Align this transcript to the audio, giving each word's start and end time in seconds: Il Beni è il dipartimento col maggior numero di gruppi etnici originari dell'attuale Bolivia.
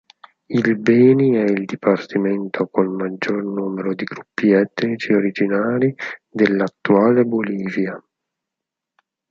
Il 0.47 0.79
Beni 0.79 1.35
è 1.35 1.43
il 1.43 1.65
dipartimento 1.65 2.65
col 2.69 2.89
maggior 2.89 3.43
numero 3.43 3.93
di 3.93 4.03
gruppi 4.03 4.49
etnici 4.49 5.13
originari 5.13 5.93
dell'attuale 6.31 7.23
Bolivia. 7.23 8.03